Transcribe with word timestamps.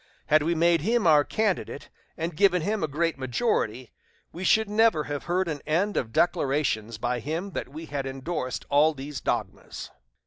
Had 0.29 0.41
we 0.41 0.55
made 0.55 0.81
him 0.81 1.05
our 1.05 1.23
candidate 1.23 1.89
and 2.17 2.35
given 2.35 2.63
him 2.63 2.83
a 2.83 2.87
great 2.87 3.19
majority, 3.19 3.91
we 4.31 4.43
should 4.43 4.67
never 4.67 5.03
have 5.03 5.25
heard 5.25 5.47
an 5.47 5.61
end 5.67 5.95
of 5.95 6.11
declarations 6.11 6.97
by 6.97 7.19
him 7.19 7.51
that 7.51 7.69
we 7.69 7.85
had 7.85 8.07
indorsed 8.07 8.65
all 8.71 8.95
these 8.95 9.21
dogmas." 9.21 9.91